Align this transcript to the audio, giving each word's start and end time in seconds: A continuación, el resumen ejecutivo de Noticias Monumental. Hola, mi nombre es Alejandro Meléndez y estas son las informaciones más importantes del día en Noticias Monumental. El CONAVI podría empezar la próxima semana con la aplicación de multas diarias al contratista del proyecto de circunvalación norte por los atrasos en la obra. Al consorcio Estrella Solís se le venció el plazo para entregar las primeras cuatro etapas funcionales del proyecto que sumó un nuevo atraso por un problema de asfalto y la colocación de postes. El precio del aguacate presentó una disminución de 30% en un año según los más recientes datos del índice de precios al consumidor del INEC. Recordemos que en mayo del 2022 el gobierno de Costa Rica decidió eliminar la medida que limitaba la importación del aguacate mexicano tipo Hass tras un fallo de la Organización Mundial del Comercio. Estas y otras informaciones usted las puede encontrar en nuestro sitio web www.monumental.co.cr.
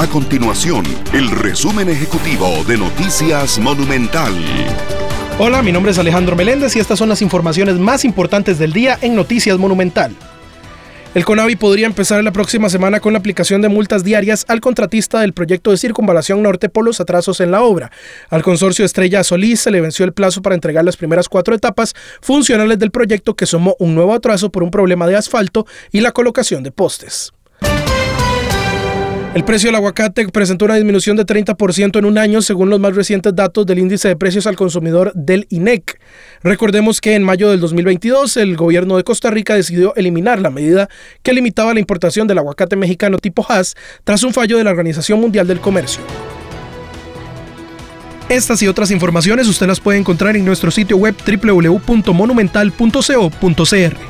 A 0.00 0.06
continuación, 0.06 0.82
el 1.12 1.30
resumen 1.30 1.90
ejecutivo 1.90 2.64
de 2.66 2.78
Noticias 2.78 3.58
Monumental. 3.58 4.32
Hola, 5.38 5.60
mi 5.60 5.72
nombre 5.72 5.92
es 5.92 5.98
Alejandro 5.98 6.34
Meléndez 6.34 6.74
y 6.74 6.78
estas 6.78 6.98
son 6.98 7.10
las 7.10 7.20
informaciones 7.20 7.74
más 7.74 8.06
importantes 8.06 8.58
del 8.58 8.72
día 8.72 8.98
en 9.02 9.14
Noticias 9.14 9.58
Monumental. 9.58 10.16
El 11.12 11.26
CONAVI 11.26 11.56
podría 11.56 11.84
empezar 11.84 12.24
la 12.24 12.32
próxima 12.32 12.70
semana 12.70 13.00
con 13.00 13.12
la 13.12 13.18
aplicación 13.18 13.60
de 13.60 13.68
multas 13.68 14.02
diarias 14.02 14.46
al 14.48 14.62
contratista 14.62 15.20
del 15.20 15.34
proyecto 15.34 15.70
de 15.70 15.76
circunvalación 15.76 16.42
norte 16.42 16.70
por 16.70 16.86
los 16.86 16.98
atrasos 16.98 17.38
en 17.40 17.50
la 17.50 17.60
obra. 17.60 17.92
Al 18.30 18.42
consorcio 18.42 18.86
Estrella 18.86 19.22
Solís 19.22 19.60
se 19.60 19.70
le 19.70 19.82
venció 19.82 20.06
el 20.06 20.14
plazo 20.14 20.40
para 20.40 20.54
entregar 20.54 20.82
las 20.82 20.96
primeras 20.96 21.28
cuatro 21.28 21.54
etapas 21.54 21.92
funcionales 22.22 22.78
del 22.78 22.90
proyecto 22.90 23.36
que 23.36 23.44
sumó 23.44 23.76
un 23.78 23.94
nuevo 23.94 24.14
atraso 24.14 24.48
por 24.48 24.62
un 24.62 24.70
problema 24.70 25.06
de 25.06 25.16
asfalto 25.16 25.66
y 25.92 26.00
la 26.00 26.12
colocación 26.12 26.62
de 26.62 26.72
postes. 26.72 27.34
El 29.32 29.44
precio 29.44 29.68
del 29.68 29.76
aguacate 29.76 30.26
presentó 30.26 30.64
una 30.64 30.74
disminución 30.74 31.16
de 31.16 31.24
30% 31.24 32.00
en 32.00 32.04
un 32.04 32.18
año 32.18 32.42
según 32.42 32.68
los 32.68 32.80
más 32.80 32.96
recientes 32.96 33.32
datos 33.32 33.64
del 33.64 33.78
índice 33.78 34.08
de 34.08 34.16
precios 34.16 34.48
al 34.48 34.56
consumidor 34.56 35.12
del 35.14 35.46
INEC. 35.50 36.00
Recordemos 36.42 37.00
que 37.00 37.14
en 37.14 37.22
mayo 37.22 37.48
del 37.48 37.60
2022 37.60 38.36
el 38.38 38.56
gobierno 38.56 38.96
de 38.96 39.04
Costa 39.04 39.30
Rica 39.30 39.54
decidió 39.54 39.94
eliminar 39.94 40.40
la 40.40 40.50
medida 40.50 40.88
que 41.22 41.32
limitaba 41.32 41.72
la 41.72 41.78
importación 41.78 42.26
del 42.26 42.38
aguacate 42.38 42.74
mexicano 42.74 43.18
tipo 43.18 43.46
Hass 43.48 43.76
tras 44.02 44.24
un 44.24 44.32
fallo 44.32 44.58
de 44.58 44.64
la 44.64 44.70
Organización 44.70 45.20
Mundial 45.20 45.46
del 45.46 45.60
Comercio. 45.60 46.02
Estas 48.28 48.60
y 48.62 48.68
otras 48.68 48.90
informaciones 48.90 49.46
usted 49.46 49.68
las 49.68 49.78
puede 49.78 50.00
encontrar 50.00 50.36
en 50.36 50.44
nuestro 50.44 50.72
sitio 50.72 50.96
web 50.96 51.14
www.monumental.co.cr. 51.24 54.09